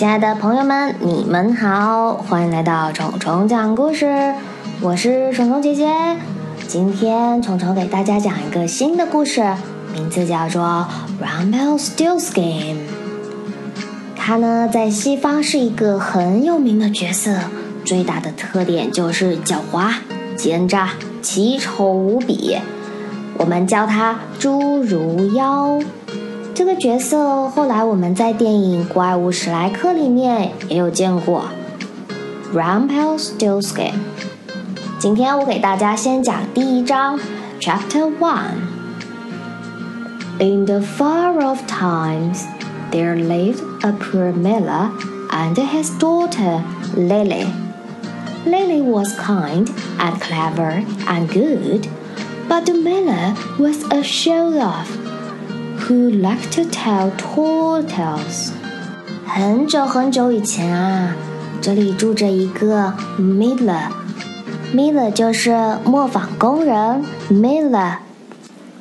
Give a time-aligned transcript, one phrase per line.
[0.00, 4.32] 亲爱的朋友们，你们好，欢迎来到虫虫讲故事，
[4.80, 5.94] 我是虫虫姐姐。
[6.66, 9.44] 今天虫虫给大家讲一个新的故事，
[9.92, 10.86] 名字叫做
[11.22, 12.32] 《Rumpelstiltskin》。
[14.16, 17.36] 他呢，在西方是一个很有名的角色，
[17.84, 19.92] 最大的特点就是狡猾、
[20.34, 22.56] 奸诈、奇丑无比。
[23.36, 25.78] 我们叫他侏儒妖。
[26.53, 31.45] 这个角色后来我们在电影《怪物史莱克》里面也有见过，
[32.53, 33.93] Rumpelstiltskin。
[34.99, 37.19] 今天我给大家先讲第一章，
[37.59, 42.43] Chapter One。In the far off times,
[42.91, 44.91] there lived a poor miller
[45.29, 46.61] and his daughter
[46.95, 47.45] Lily.
[48.45, 51.87] Lily was kind and clever and good,
[52.47, 54.87] but the miller was a show-off
[55.89, 58.51] who liked to tell tall tales.
[59.25, 61.15] 很久很久以前啊，
[61.61, 67.97] 这里住着一个 miller。miller 就是磨坊工人 miller。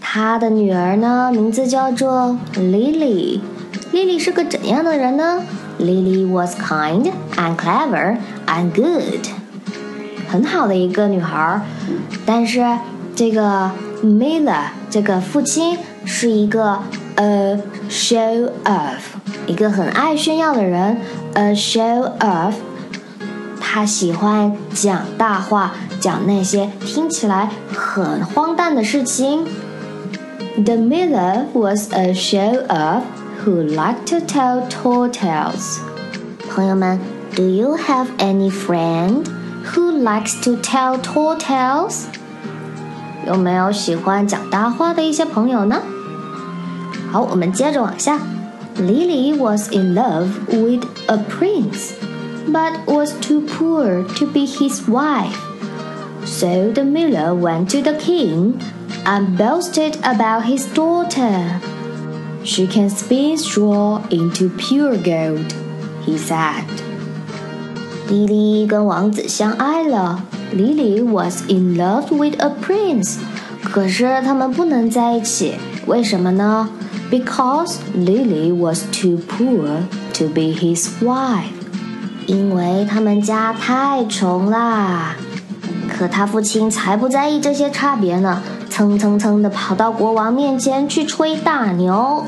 [0.00, 5.42] 他的女儿呢，名字叫做 Lily。Lily 是个怎样的人呢？
[5.78, 9.26] Lily was kind and clever and good。
[10.28, 11.60] 很好的一个女孩，
[12.26, 12.64] 但是
[13.14, 13.70] 这个
[14.02, 16.78] Miller 这个父亲 是一个
[17.16, 17.58] 呃
[17.90, 19.00] show off，
[19.46, 20.98] 一个很爱炫耀的人，
[21.34, 22.54] a show off。
[23.60, 29.44] 他喜欢讲大话，讲那些听起来很荒诞的事情。
[30.64, 33.02] The miller was a show off
[33.44, 35.78] who liked to tell tall tales。
[36.50, 36.98] 朋友们，
[37.36, 39.24] Do you have any friend
[39.72, 42.06] who likes to tell tall tales？
[43.26, 45.82] 有没有喜欢讲大话的一些朋友呢？
[47.10, 48.18] 好，我们接着往下。
[48.76, 51.92] Lily was in love with a prince,
[52.46, 55.36] but was too poor to be his wife.
[56.24, 58.60] So the miller went to the king
[59.04, 61.60] and boasted about his daughter.
[62.44, 65.52] She can spin straw into pure gold,
[66.06, 66.64] he said.
[68.08, 70.22] 莉莉跟王子相爱了。
[70.55, 73.15] Lily was in love with a prince，
[73.63, 75.55] 可是他们不能在一起，
[75.87, 76.69] 为什么呢
[77.09, 81.45] ？Because Lily was too poor to be his wife，
[82.27, 85.15] 因为他们家太穷啦。
[85.89, 92.23] 可他父亲才不在意这些差别呢，蹭蹭蹭的跑到国王面前去吹大牛。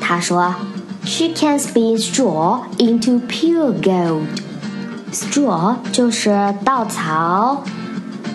[0.00, 0.54] 他说
[1.04, 4.26] ：“She can spin straw into pure gold。”
[5.13, 7.63] Straw 就是稻草，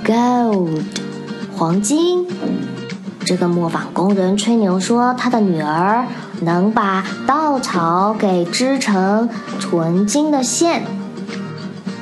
[0.05, 0.83] Gold
[1.57, 2.27] 黄金。
[3.25, 6.07] 这个磨坊工人吹牛说，他的女儿
[6.43, 10.85] 能把稻草给织成纯金的线。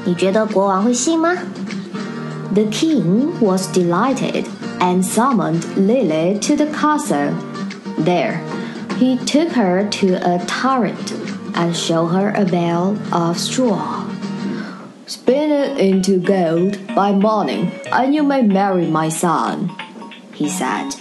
[0.04, 1.32] 你觉得国王会信吗？
[2.54, 4.44] The king was delighted
[4.80, 7.34] and summoned Lily to the castle.
[8.04, 8.40] There,
[8.98, 11.12] he took her to a turret
[11.54, 13.95] and showed her a bale of straw.
[15.46, 19.70] Spin it into gold by morning, and you may marry my son,
[20.34, 20.96] he said.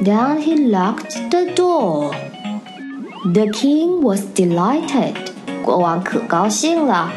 [0.00, 2.14] Then he locked the door.
[3.34, 5.14] The king was delighted.
[5.62, 7.12] 国王可高兴了，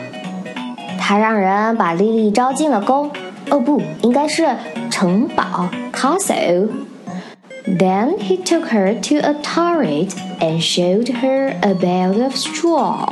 [0.99, 3.09] 他让人把莉莉招进了宫。
[3.49, 4.45] 哦，不，应该是
[4.89, 10.09] 城堡 （castle）。Then he took her to a turret
[10.41, 13.07] and showed her a bed of straw.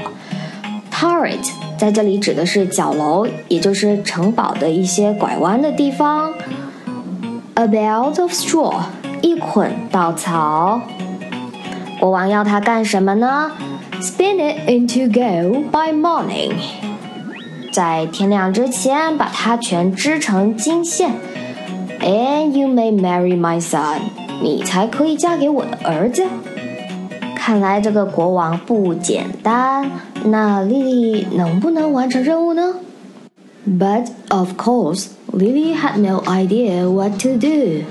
[0.91, 1.50] Turret
[1.84, 6.32] 在这里指的是角楼，也就是城堡的一些拐弯的地方。
[7.56, 8.76] A belt of straw，
[9.20, 10.80] 一捆稻草。
[12.00, 13.52] 国王要它干什么呢
[14.00, 16.54] ？Spin it into gold by morning，
[17.70, 21.10] 在天亮之前把它全织成金线。
[22.00, 23.98] And you may marry my son，
[24.40, 26.24] 你才可以嫁给我的儿子。
[27.44, 29.89] 看来这个国王不简单。
[30.25, 32.75] 那莉莉能不能完成任务呢？
[33.68, 37.83] But of course, Lily had no idea what to do,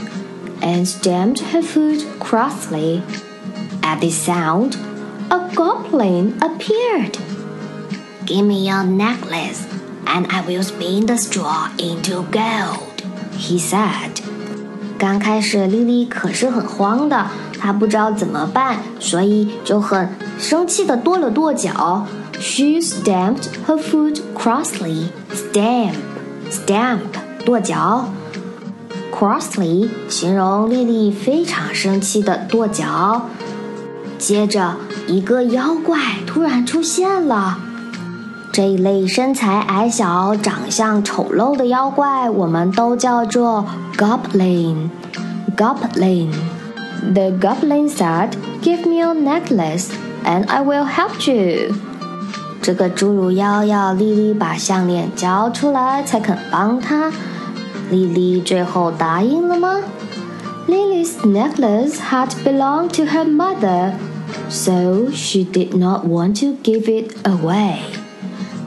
[0.61, 3.03] and stamped her foot crossly.
[3.83, 4.77] At the sound,
[5.29, 7.17] a goblin appeared.
[8.27, 9.63] Give me your necklace,
[10.05, 13.03] and I will spin the straw into gold,
[13.39, 14.21] he said.
[14.99, 17.27] 刚开始，莉莉可是很慌的，
[17.64, 22.06] 她不知道怎么办，所以就很生气的跺了跺脚。
[22.38, 25.06] She stamped her foot crossly.
[25.34, 25.94] Stamp,
[26.52, 27.00] stamp，
[27.46, 28.10] 跺脚。
[29.18, 33.30] Crossly 形容丽丽非常生气的跺脚。
[34.18, 34.76] 接着，
[35.08, 37.60] 一个妖怪突然出现了。
[38.52, 43.66] 这一类身材矮小、长相丑陋的妖怪，我们都叫做
[43.96, 44.90] goblin。
[45.56, 46.30] goblin。
[47.15, 48.31] The goblin said,
[48.63, 49.89] "Give me your necklace,
[50.25, 51.75] and I will help you."
[52.61, 57.11] 这个侏儒妖要莉莉把项链交出来才肯帮他。
[57.91, 59.81] 莉莉最后答应了吗？
[60.69, 63.93] Lily's necklace had belonged to her mother,
[64.51, 67.79] so she did not want to give it away.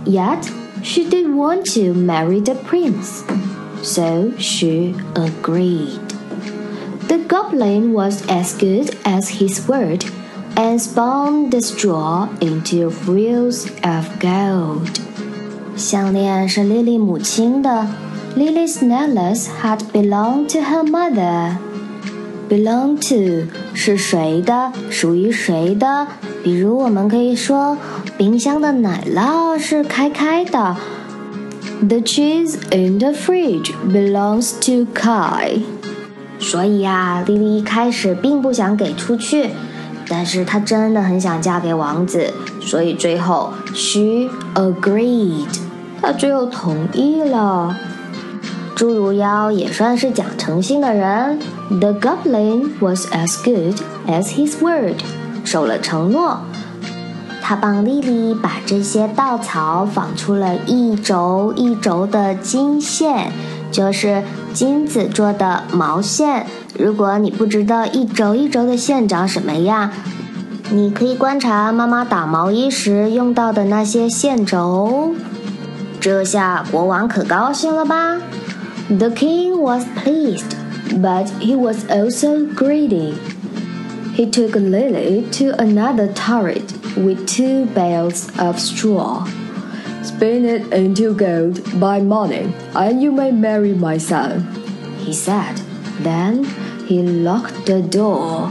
[0.05, 0.49] Yet
[0.81, 3.21] she did want to marry the prince,
[3.83, 6.04] so she agreed.
[7.07, 10.05] The goblin was as good as his word
[10.55, 14.99] and spun the straw into frills of gold.
[15.75, 17.87] 项链是莉莉母亲的。
[18.37, 21.57] Lily's necklace had belonged to her mother.
[22.49, 26.07] Belong to 是谁的，属于谁的？
[26.43, 27.77] 比如我们可以说，
[28.17, 30.77] 冰箱的奶酪是开开的。
[31.81, 35.63] The cheese in the fridge belongs to Kai.
[36.38, 39.50] 所以呀，莉莉一开始并不想给出去。
[40.08, 45.48] 但是她真的很想嫁给王子，所以最后 she agreed，
[46.00, 47.76] 她最后同意了。
[48.76, 51.38] 侏儒妖也算是讲诚信的人
[51.80, 54.96] ，The goblin was as good as his word，
[55.44, 56.40] 守了承诺。
[57.42, 63.32] 他帮莉莉把这些稻草纺出了一轴一轴的金线，
[63.70, 64.22] 就是
[64.52, 66.46] 金子做的毛线。
[66.78, 69.90] 如果你不知道一轴一轴的线长什么样，
[70.70, 75.14] 你可以观察妈妈打毛衣时用到的那些线轴。
[76.00, 78.20] 这下国王可高兴了吧
[78.88, 80.52] ？The king was pleased,
[80.90, 83.14] but he was also greedy.
[84.14, 89.26] He took Lily to another turret with two bales of straw.
[90.15, 94.47] Spin it into gold by morning, and you may marry my son,
[94.97, 95.61] he said.
[96.03, 96.45] Then
[96.87, 98.49] he locked the door.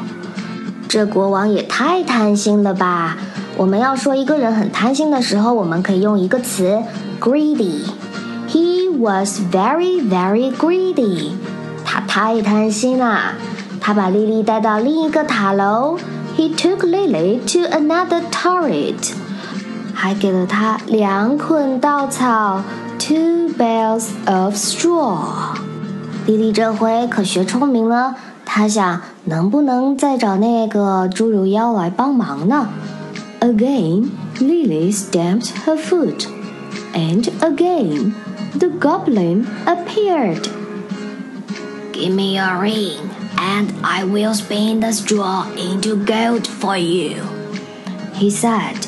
[0.88, 3.16] 这国王也太贪心了吧！
[3.56, 6.82] 我们要说一个人很贪心的时候，我们可以用一个词
[7.20, 11.32] greedy。He was very, very greedy。
[11.84, 13.34] 他太贪心了。
[13.80, 15.98] 他把莉莉带到另一个塔楼。
[16.36, 19.12] He took Lily to another turret。
[20.04, 22.62] 还给了她两捆稻草，
[22.98, 25.18] two bales of straw。
[26.26, 32.68] 莉莉这回可学聪明了，她想能不能再找那个侏儒妖来帮忙呢？
[33.40, 36.26] Again, Lily stamped her foot,
[36.92, 38.12] and again
[38.58, 40.46] the goblin appeared.
[41.92, 42.98] Give me your ring,
[43.38, 47.22] and I will spin the straw into gold for you,
[48.14, 48.83] he said.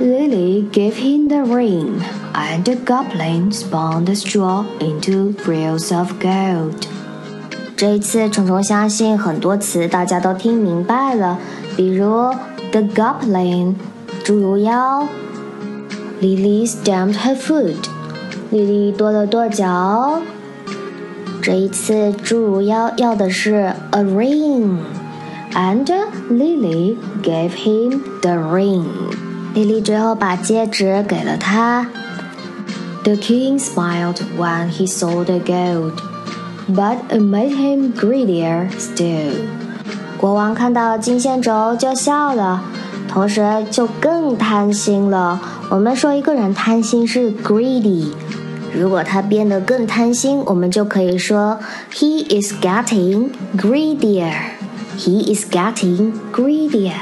[0.00, 2.02] Lily gave him the ring,
[2.34, 6.86] and the goblin spun the straw into frills of gold.
[7.76, 11.38] 这一次，虫虫相信很多词大家都听明白了，
[11.76, 12.30] 比如
[12.72, 13.74] the goblin，
[14.24, 15.06] 侏儒妖；
[16.20, 17.76] Lily stamped her foot，
[18.50, 20.20] 莉莉跺了跺脚。
[21.42, 25.86] 这一次，侏儒妖要的是 a ring，and
[26.30, 28.84] Lily gave him the ring。
[29.53, 31.87] 莉莉最后把戒指给了他。
[33.03, 35.93] The king smiled when he saw the gold,
[36.69, 39.33] but it made him greedier still.
[40.17, 42.63] 国王看到金线轴就笑了，
[43.09, 45.41] 同时就更贪心了。
[45.69, 48.13] 我们说一个人贪心是 greedy，
[48.73, 51.59] 如果他变得更贪心，我们就可以说
[51.93, 54.31] he is getting greedier.
[54.97, 56.93] He is getting greedier.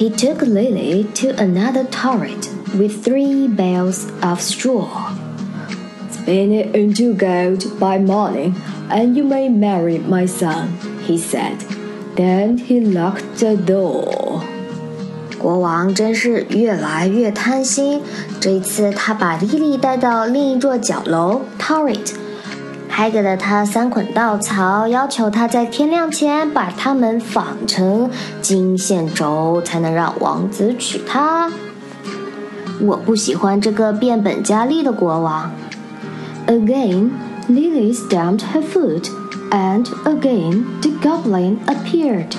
[0.00, 5.14] He took Lily to another turret with three bales of straw.
[6.10, 8.54] Spin it into gold by morning,
[8.90, 10.76] and you may marry my son,
[11.06, 11.64] he said.
[12.16, 14.42] Then he locked the door.
[15.38, 18.00] 国王真是越来越贪心。
[18.40, 22.12] 这一次，他把莉莉带到另一座角楼 （turret）。
[22.90, 28.10] 还给了他三捆稻草，要求他在天亮前把它们纺成
[28.40, 31.50] 金线轴，才能让王子娶她。
[32.80, 35.50] 我不喜欢这个变本加厉的国王。
[36.46, 37.10] Again,
[37.48, 39.10] Lily stamped her foot,
[39.50, 42.34] and again the goblin appeared.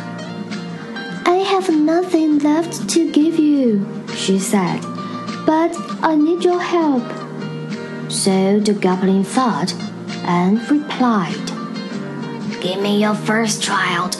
[1.24, 3.86] I have nothing left to give you,
[4.16, 4.80] she said,
[5.46, 7.04] but I need your help.
[8.10, 9.74] So the goblin thought
[10.26, 11.52] and replied,
[12.62, 14.18] Give me your first child,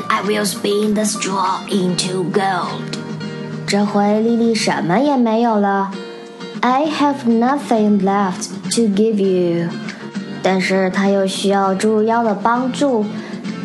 [0.00, 2.98] Then I will spin the straw into gold.
[3.66, 5.90] 这回莉莉什么也没有了。
[6.60, 9.68] I have nothing left to give you.
[10.42, 13.04] 但是她又需要猪妖的帮助。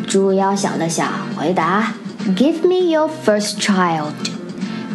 [0.06, 1.94] 猪妖想了想，回答：“
[2.36, 4.12] Give me your first child.”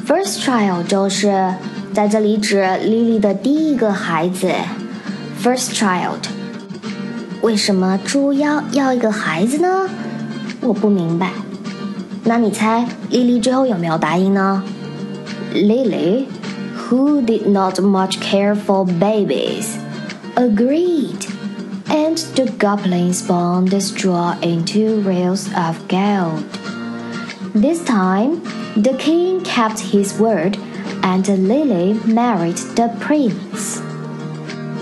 [0.08, 1.56] First child 就是
[1.94, 4.52] 在这里指莉莉的第一个孩子。
[5.44, 6.20] First child，
[7.46, 9.90] 为什么猪妖要一个孩子呢？
[10.62, 11.32] 我不明白。
[12.24, 14.64] 那你猜莉莉最后有没有答应呢？
[15.54, 16.26] Lily,
[16.78, 19.66] who did not much care for babies,
[20.36, 21.28] agreed,
[21.90, 26.44] and the goblin spun the straw into reels of gold.
[27.54, 28.42] This time,
[28.76, 30.58] the king kept his word,
[31.02, 33.75] and Lily married the prince.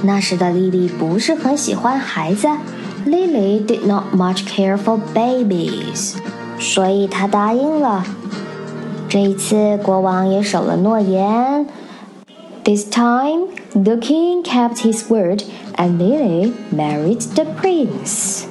[0.05, 2.47] 那时的莉莉不是很喜欢孩子
[3.07, 6.15] ，Lily did not much care for babies，
[6.59, 8.05] 所以她答应了。
[9.09, 11.67] 这一次，国王也守了诺言。
[12.65, 15.43] This time, the king kept his word,
[15.77, 18.45] and Lily married the prince.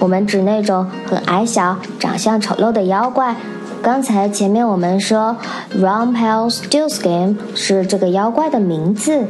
[0.00, 3.36] 我们指那种很矮小、长相丑陋的妖怪。
[3.83, 5.37] 刚才前面我们说，
[5.75, 9.25] Rumpelstiltskin 是这个妖怪的名字。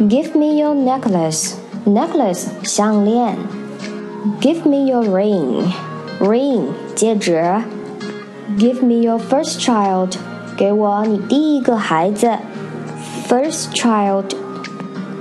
[0.00, 3.36] Give me your necklace，necklace 项链。
[4.40, 7.62] Give me your ring，ring 戒指。
[8.58, 10.12] Give me your first child，
[10.56, 12.30] 给我你第一个孩子。
[13.28, 14.24] First child，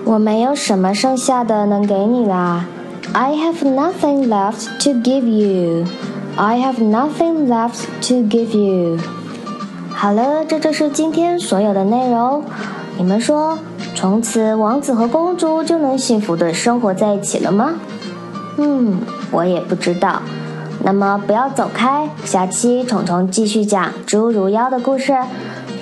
[0.04, 2.66] 我没有什么剩下的能给你啦。
[3.14, 5.86] I have nothing left to give you。
[6.37, 8.99] I have nothing left to give you。
[9.93, 12.43] 好了，这就是今天所有的内容。
[12.99, 13.57] 你们说，
[13.95, 17.75] 从此王子和公主就能幸福的生活在一起了吗？
[18.57, 18.99] 嗯，
[19.31, 20.23] 我也不知道。
[20.83, 25.17] 那么不要走开，下期虫虫继续讲侏儒妖的故事。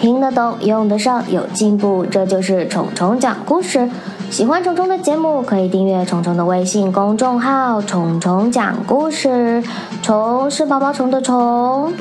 [0.00, 3.88] 听得懂，用得上，有进步，这就是虫虫讲故事。
[4.32, 9.62] 喜欢虫虫的节目，可以订阅虫虫的微信公众号“虫虫讲故事”。
[10.00, 11.92] 虫是毛毛虫的虫。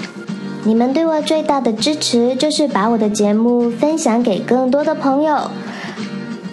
[0.63, 5.51] 你们对我最大的支持，就是把我的节目分享给更多的朋友。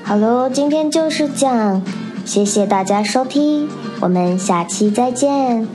[0.03, 1.81] 好喽，今天就是这样，
[2.25, 3.69] 谢谢大家收听，
[4.01, 5.69] 我们下期再见。